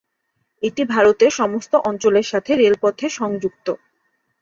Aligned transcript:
এটি 0.63 0.81
ভারতের 0.85 1.31
সমস্ত 1.31 1.73
অঞ্চলের 1.89 2.25
সাথে 2.31 2.51
রেলপথে 2.55 3.07
সংযুক্ত। 3.11 3.67